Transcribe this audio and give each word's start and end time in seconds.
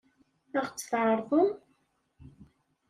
Ad 0.59 0.63
ɣ-tt-tɛeṛḍem? 0.65 1.49